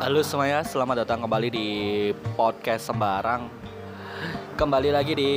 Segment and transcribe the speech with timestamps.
[0.00, 1.68] Halo semuanya, selamat datang kembali di
[2.32, 3.52] podcast Sembarang.
[4.56, 5.34] Kembali lagi di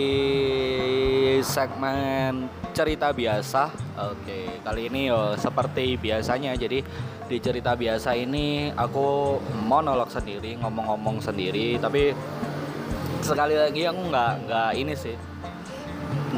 [1.44, 3.68] segmen cerita biasa.
[4.08, 6.56] Oke, kali ini yo seperti biasanya.
[6.56, 6.80] Jadi
[7.28, 9.36] di cerita biasa ini aku
[9.68, 11.76] monolog sendiri, ngomong-ngomong sendiri.
[11.76, 12.16] Tapi
[13.20, 15.16] sekali lagi aku nggak nggak ini sih,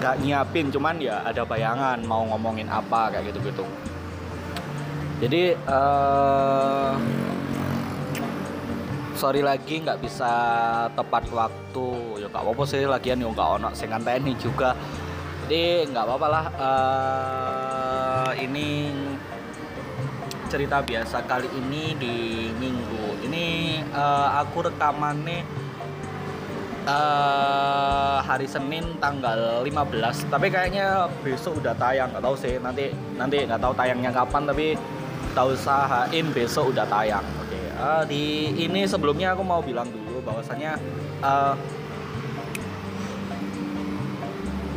[0.01, 0.73] nggak nyiapin.
[0.73, 3.61] Cuman ya ada bayangan mau ngomongin apa kayak gitu-gitu.
[5.21, 6.97] Jadi uh,
[9.15, 10.31] sorry lagi nggak bisa
[10.93, 11.87] tepat waktu.
[12.19, 14.75] Ya nggak apa-apa sih lagian ya nggak ono sing ini juga.
[15.47, 18.91] Jadi nggak apa-apa lah uh, ini
[20.51, 22.15] cerita biasa kali ini di
[22.59, 23.23] minggu.
[23.25, 23.45] Ini
[23.95, 25.47] uh, aku rekamannya
[26.85, 32.59] uh, hari Senin tanggal 15 tapi kayaknya besok udah tayang nggak tahu sih.
[32.59, 34.75] Nanti nanti nggak tahu tayangnya kapan tapi
[35.31, 37.44] tahu usahain besok udah tayang
[37.77, 40.79] uh, di ini sebelumnya aku mau bilang dulu bahwasanya
[41.23, 41.55] uh,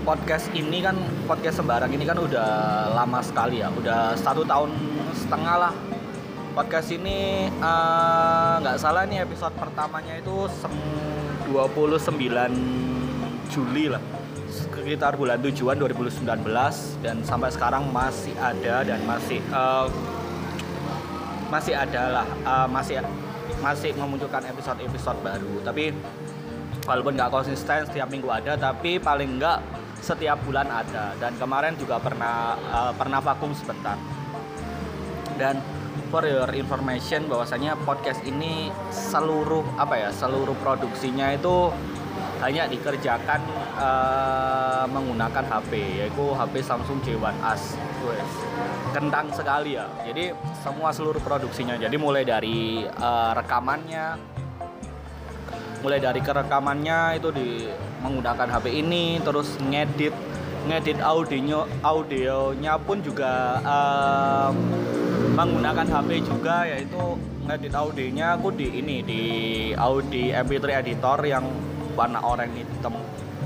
[0.08, 0.96] podcast ini kan
[1.28, 2.48] podcast sembarang ini kan udah
[2.96, 4.72] lama sekali ya udah satu tahun
[5.12, 5.74] setengah lah.
[6.56, 12.08] Podcast ini eh, nggak uh, salah nih episode pertamanya itu 29
[13.52, 14.02] Juli lah.
[14.48, 16.24] Sekitar bulan tujuan 2019
[17.05, 19.86] dan sampai sekarang masih ada dan masih uh,
[21.48, 23.00] masih ada lah uh, masih
[23.64, 25.55] masih memunculkan episode-episode baru.
[25.64, 25.92] Tapi
[26.84, 29.58] walaupun nggak konsisten setiap minggu ada tapi paling nggak
[29.98, 31.16] setiap bulan ada.
[31.18, 33.98] Dan kemarin juga pernah uh, pernah vakum sebentar.
[35.38, 35.58] Dan
[36.08, 41.68] for your information bahwasanya podcast ini seluruh apa ya seluruh produksinya itu
[42.39, 43.41] hanya dikerjakan
[43.75, 45.72] uh, menggunakan HP
[46.03, 47.75] yaitu HP Samsung J1 As.
[48.06, 48.33] Wes.
[48.95, 49.91] Kentang sekali ya.
[50.06, 50.30] Jadi
[50.62, 51.75] semua seluruh produksinya.
[51.75, 54.39] Jadi mulai dari uh, rekamannya
[55.78, 57.70] mulai dari kerekamannya itu di
[58.03, 60.11] menggunakan HP ini terus ngedit
[60.67, 64.51] ngedit audionya audionya pun juga uh,
[65.39, 66.98] menggunakan HP juga yaitu
[67.46, 69.23] ngedit audionya aku di ini di
[69.73, 71.46] Audi MP3 editor yang
[71.98, 72.95] warna oranye hitam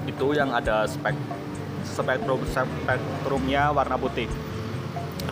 [0.04, 1.16] itu yang ada spek
[1.88, 4.28] spektrum spektrumnya warna putih.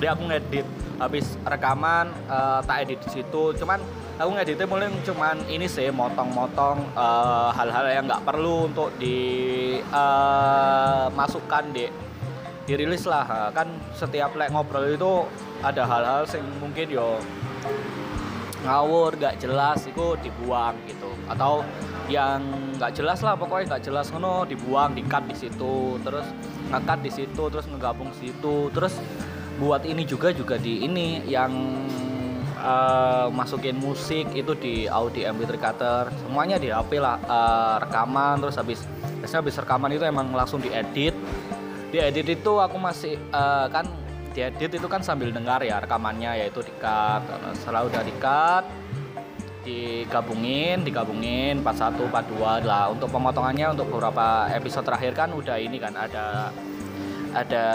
[0.00, 0.64] Jadi aku ngedit
[0.96, 3.52] habis rekaman uh, tak edit di situ.
[3.60, 3.80] Cuman
[4.16, 9.94] aku ngeditnya mulai cuman ini sih motong-motong uh, hal-hal yang nggak perlu untuk dimasukkan
[11.68, 11.84] uh, di
[12.64, 13.52] dirilis lah.
[13.52, 15.28] Kan setiap like ngobrol itu
[15.60, 17.20] ada hal-hal yang mungkin yo
[18.60, 21.08] ngawur gak jelas itu dibuang gitu.
[21.28, 21.64] Atau
[22.10, 22.42] yang
[22.76, 26.26] nggak jelas lah pokoknya nggak jelas ngono dibuang di cut di situ terus
[26.68, 28.98] ngekat di situ terus ngegabung situ terus
[29.62, 31.52] buat ini juga juga di ini yang
[32.60, 38.56] uh, masukin musik itu di Audi MP3 Cutter semuanya di HP lah uh, rekaman terus
[38.60, 38.80] habis
[39.20, 41.12] biasanya habis rekaman itu emang langsung diedit.
[41.90, 43.84] Diedit itu aku masih uh, kan
[44.30, 47.26] diedit itu kan sambil dengar ya rekamannya yaitu di cut
[47.58, 48.14] setelah udah di
[49.64, 52.88] digabungin digabungin 41 42 lah.
[52.88, 56.50] Untuk pemotongannya untuk beberapa episode terakhir kan udah ini kan ada
[57.30, 57.66] ada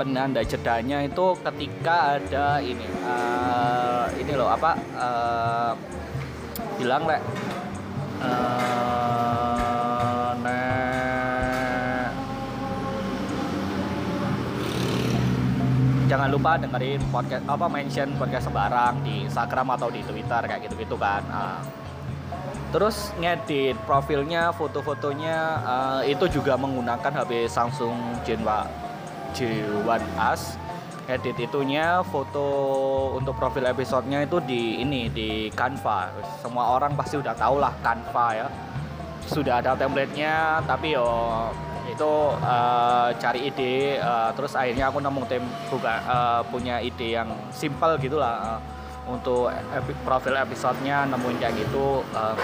[0.00, 5.72] penanda jedanya itu ketika ada ini uh, ini loh apa uh,
[6.80, 7.20] bilang lek
[8.24, 9.63] uh,
[16.14, 20.94] jangan lupa dengerin podcast apa mention podcast sembarang di Instagram atau di Twitter kayak gitu-gitu
[20.94, 21.26] kan.
[21.26, 21.58] Uh,
[22.70, 28.46] terus ngedit profilnya, foto-fotonya uh, itu juga menggunakan HP Samsung Gen
[29.34, 30.54] J1 As.
[31.10, 32.46] Edit itunya foto
[33.18, 36.14] untuk profil episodenya itu di ini di Canva.
[36.38, 38.46] Semua orang pasti udah tahu lah Canva ya.
[39.26, 41.10] Sudah ada templatenya, tapi yo
[41.84, 47.28] itu uh, cari ide uh, terus akhirnya aku nemu tim buka uh, punya ide yang
[47.52, 48.60] simple gitulah uh,
[49.04, 52.36] untuk epi profil episodenya nemuin kayak gitu uh,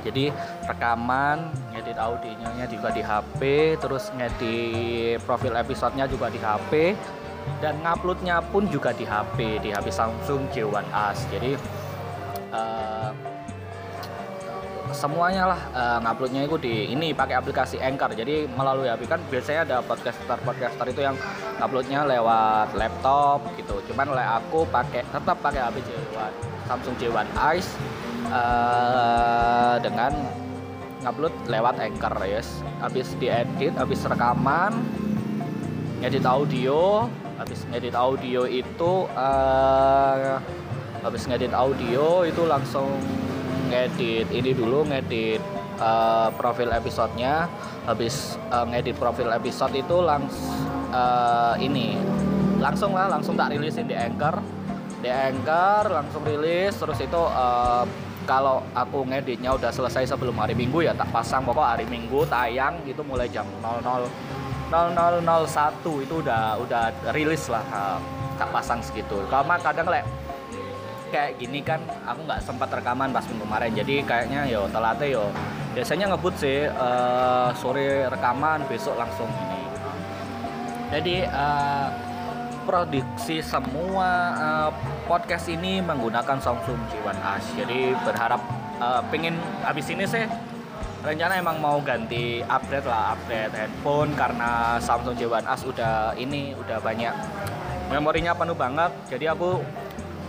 [0.00, 0.32] jadi
[0.66, 3.40] rekaman ngedit audionya juga di HP
[3.78, 6.96] terus ngedit profil episodenya juga di HP
[7.60, 11.54] dan nguploadnya pun juga di HP di HP Samsung J1 As jadi
[12.50, 13.12] uh,
[14.92, 18.12] semuanya lah uh, nguploadnya itu di ini pakai aplikasi Anchor.
[18.14, 21.16] Jadi melalui HP kan biasanya ada podcaster podcaster itu yang
[21.58, 23.80] uploadnya lewat laptop gitu.
[23.90, 26.32] Cuman oleh aku pakai tetap pakai HP J1
[26.68, 27.26] Samsung J1
[27.58, 27.70] Ice
[28.30, 30.12] uh, dengan
[31.02, 32.60] ngupload lewat Anchor yes.
[32.80, 34.76] Habis diedit habis rekaman
[36.00, 37.04] ngedit audio
[37.36, 40.40] habis ngedit audio itu uh,
[41.00, 43.00] habis ngedit audio itu langsung
[43.70, 44.26] ngedit.
[44.34, 45.38] Ini dulu ngedit
[45.78, 47.46] uh, profil episodenya.
[47.86, 50.50] Habis uh, ngedit profil episode itu langsung
[50.90, 51.94] uh, ini.
[52.60, 54.42] Langsung lah langsung tak rilisin di anchor.
[55.00, 57.86] Di anchor langsung rilis terus itu uh,
[58.28, 61.46] kalau aku ngeditnya udah selesai sebelum hari minggu ya tak pasang.
[61.46, 64.10] Pokok hari minggu tayang itu mulai jam 00
[64.70, 67.64] 0001 itu udah udah rilis lah
[68.38, 69.18] tak pasang segitu.
[69.26, 70.06] Kalau kadang lek
[71.10, 73.70] kayak gini kan aku nggak sempat rekaman pas minggu kemarin.
[73.74, 75.24] Jadi kayaknya yo telatnya yo
[75.74, 79.60] biasanya ngebut sih uh, sore rekaman besok langsung ini.
[80.90, 81.88] Jadi uh,
[82.64, 84.08] produksi semua
[84.38, 84.70] uh,
[85.10, 87.18] podcast ini menggunakan Samsung J1
[87.58, 88.38] jadi berharap
[88.78, 89.34] uh, pengen
[89.66, 90.22] habis ini sih
[91.00, 97.14] rencana emang mau ganti update lah update handphone karena Samsung J1 udah ini udah banyak
[97.90, 98.92] memorinya penuh banget.
[99.10, 99.58] Jadi aku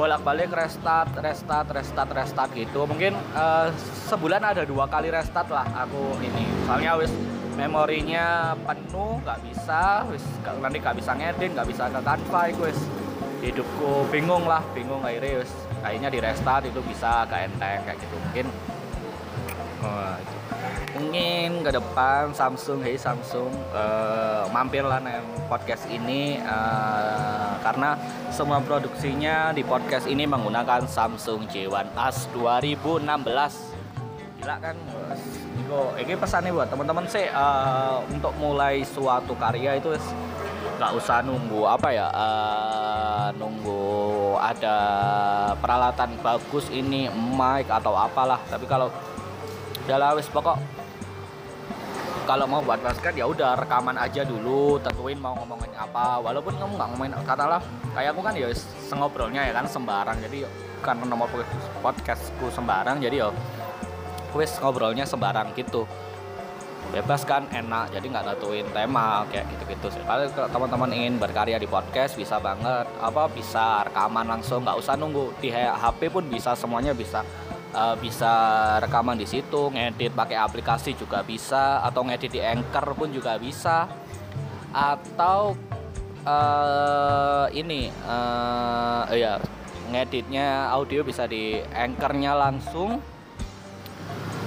[0.01, 2.89] bolak-balik restart, restart, restart, restart gitu.
[2.89, 3.69] Mungkin uh,
[4.09, 6.49] sebulan ada dua kali restart lah aku ini.
[6.65, 7.13] Soalnya wis
[7.53, 12.79] memorinya penuh, nggak bisa, wis nanti nggak bisa ngedit, nggak bisa ke Canva, wis
[13.45, 15.53] hidupku bingung lah, bingung akhirnya wis
[15.85, 18.45] kayaknya di restart itu bisa ke enteng kayak gitu mungkin.
[19.85, 20.17] Oh,
[21.11, 25.19] itu mungkin ke depan Samsung hey Samsung uh, mampirlah nih
[25.51, 27.99] podcast ini uh, karena
[28.31, 33.03] semua produksinya di podcast ini menggunakan Samsung J1 As 2016
[34.39, 34.75] gila kan
[35.59, 39.91] Niko ini pesannya buat teman-teman sih uh, untuk mulai suatu karya itu
[40.79, 43.83] nggak usah nunggu apa ya uh, nunggu
[44.39, 44.77] ada
[45.59, 48.41] peralatan bagus ini mic atau apalah.
[48.49, 48.89] Tapi kalau
[49.85, 50.80] udah wis pokok
[52.25, 56.21] kalau mau buat basket ya udah rekaman aja dulu tentuin mau ngomongin apa.
[56.21, 57.61] Walaupun kamu nggak ngomongin katalah
[57.97, 58.47] kayak aku kan ya
[58.89, 60.17] sengobrolnya ya kan sembarang.
[60.21, 60.45] Jadi
[60.81, 61.29] karena nomor
[61.85, 63.29] podcastku sembarang jadi ya
[64.33, 65.85] wis ngobrolnya sembarang gitu.
[66.91, 70.03] Bebas kan enak jadi nggak tentuin tema kayak gitu-gitu sih.
[70.03, 75.31] Kalau teman-teman ingin berkarya di podcast bisa banget apa bisa rekaman langsung nggak usah nunggu
[75.39, 77.23] di HP pun bisa semuanya bisa
[77.75, 78.33] uh, bisa
[78.79, 83.87] rekaman di situ, ngedit pakai aplikasi juga bisa, atau ngedit di Anchor pun juga bisa,
[84.71, 85.55] atau
[86.23, 89.39] uh, ini uh, ya
[89.91, 93.03] ngeditnya audio bisa di Anchornya langsung,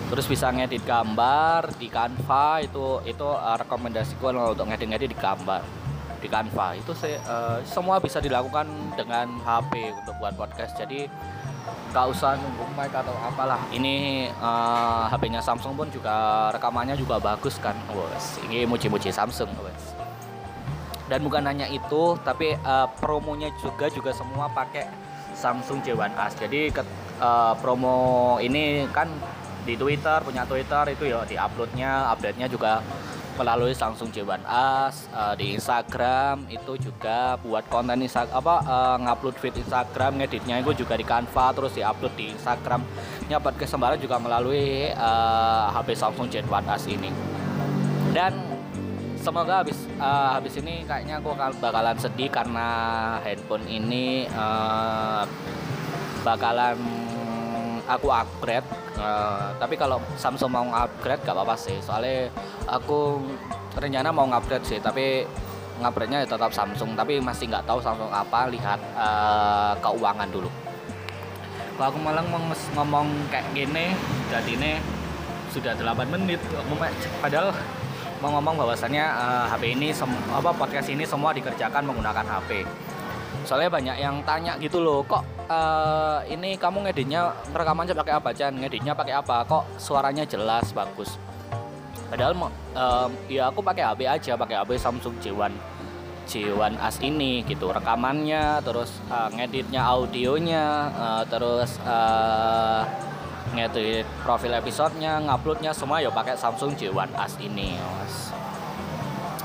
[0.08, 5.60] terus bisa ngedit gambar di Canva itu itu uh, rekomendasiku untuk ngedit-ngedit di gambar
[6.24, 6.72] di Canva.
[6.72, 8.64] Itu saya, uh, semua bisa dilakukan
[8.96, 10.72] dengan HP untuk buat podcast.
[10.80, 11.04] Jadi
[11.94, 13.60] gak usah nunggu mic atau apalah.
[13.70, 17.76] Ini uh, eh, HP-nya Samsung pun juga rekamannya juga bagus kan.
[17.94, 19.94] Wes ini muji-muji Samsung wes.
[21.06, 24.88] Dan bukan hanya itu tapi uh, promonya juga juga semua pakai
[25.34, 26.80] Samsung J1 As jadi ke,
[27.18, 29.10] uh, promo ini kan
[29.66, 32.80] di Twitter punya Twitter itu ya di uploadnya update-nya juga
[33.34, 39.36] melalui Samsung J1 As uh, di Instagram itu juga buat konten Insta apa uh, ngupload
[39.42, 42.86] feed Instagram ngeditnya itu juga di Canva terus diupload di Instagram
[43.26, 47.10] nyapat kesempatan juga melalui uh, HP Samsung J1 As ini.
[48.14, 48.32] Dan
[49.18, 52.68] semoga habis uh, habis ini kayaknya aku bakalan sedih karena
[53.24, 55.26] handphone ini uh,
[56.22, 57.03] bakalan
[57.84, 58.66] aku upgrade
[58.96, 61.76] uh, tapi kalau Samsung mau upgrade gak apa-apa sih.
[61.84, 62.32] Soalnya
[62.68, 63.20] aku
[63.76, 65.26] rencana mau upgrade sih tapi
[65.82, 70.50] ngupgrade-nya ya tetap Samsung tapi masih nggak tahu Samsung apa lihat uh, keuangan dulu.
[71.74, 72.22] Kalau aku malah
[72.78, 73.98] ngomong kayak gini
[74.30, 74.72] jadi ini
[75.50, 76.42] sudah 8 menit
[77.22, 77.54] padahal
[78.18, 79.88] mau ngomong bahwasannya uh, eh, HP ini
[80.34, 82.66] apa podcast ini semua dikerjakan menggunakan HP
[83.44, 88.54] soalnya banyak yang tanya gitu loh kok uh, ini kamu ngeditnya rekamannya pakai apa Chan?
[88.54, 89.44] Ngeditnya pakai apa?
[89.44, 91.16] Kok suaranya jelas bagus?
[92.08, 95.52] Padahal um, ya aku pakai HP aja pakai HP Samsung J1
[96.24, 97.72] J1 As ini gitu.
[97.72, 102.84] Rekamannya terus uh, ngeditnya audionya uh, terus uh,
[103.54, 108.43] ngedit profil episodenya nguploadnya semua ya pakai Samsung J1 As ini mas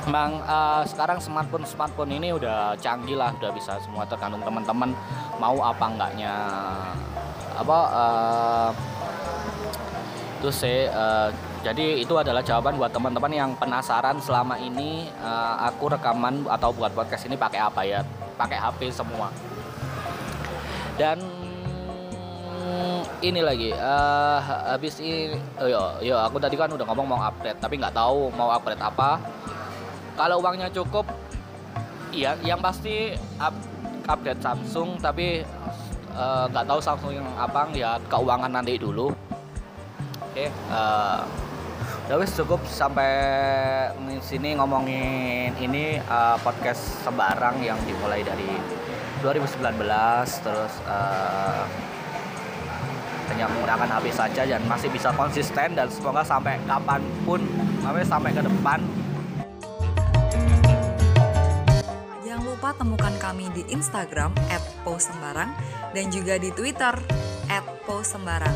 [0.09, 4.89] Emang uh, sekarang smartphone smartphone ini udah canggih lah, udah bisa semua tergantung teman-teman
[5.37, 6.33] mau apa enggaknya.
[7.53, 8.69] Apa uh,
[10.41, 11.29] itu sih uh,
[11.61, 16.89] jadi itu adalah jawaban buat teman-teman yang penasaran selama ini uh, aku rekaman atau buat
[16.97, 18.01] podcast ini pakai apa ya?
[18.33, 19.29] Pakai HP semua.
[20.97, 21.21] Dan
[23.21, 24.39] ini lagi uh,
[24.73, 28.31] habis ini oh yo, yo aku tadi kan udah ngomong mau update tapi nggak tahu
[28.31, 29.19] mau update apa
[30.19, 31.07] kalau uangnya cukup
[32.11, 33.55] ya yang pasti up,
[34.03, 35.47] update Samsung tapi
[36.11, 39.15] eh, nggak uh, tahu Samsung yang apa ya keuangan nanti dulu.
[40.19, 41.23] Oke okay, uh,
[42.11, 43.07] ya wis cukup sampai
[44.19, 48.59] sini ngomongin ini uh, podcast sembarang yang dimulai dari
[49.23, 49.79] 2019
[50.43, 51.63] terus uh,
[53.31, 57.39] hanya menggunakan HP saja dan masih bisa konsisten dan semoga sampai kapan pun
[57.81, 58.81] sampai sampai ke depan
[62.69, 64.29] lupa temukan kami di Instagram
[64.85, 65.57] @posembarang
[65.89, 66.93] dan juga di Twitter
[67.89, 68.53] @posembarang.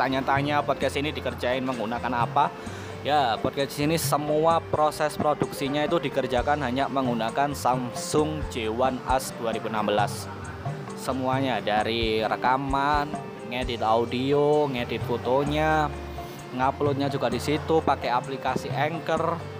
[0.00, 2.48] Tanya-tanya podcast ini dikerjain menggunakan apa?
[3.04, 10.24] Ya, podcast ini semua proses produksinya itu dikerjakan hanya menggunakan Samsung J1 As 2016.
[10.96, 13.12] Semuanya dari rekaman,
[13.52, 15.92] ngedit audio, ngedit fotonya,
[16.56, 19.57] nguploadnya juga di situ pakai aplikasi Anchor.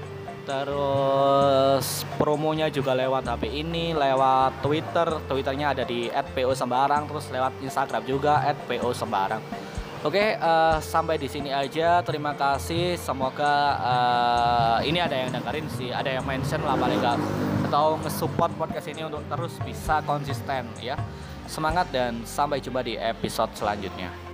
[0.48, 5.20] Terus promonya juga lewat HP ini, lewat Twitter.
[5.28, 9.44] Twitternya ada di @po_sembarang, terus lewat Instagram juga @po_sembarang.
[10.08, 12.00] Oke, uh, sampai di sini aja.
[12.00, 12.96] Terima kasih.
[12.96, 17.20] Semoga uh, ini ada yang dengerin sih, ada yang mention lah paling enggak
[17.68, 20.96] atau nge-support podcast ini untuk terus bisa konsisten ya.
[21.44, 24.27] Semangat dan sampai jumpa di episode selanjutnya.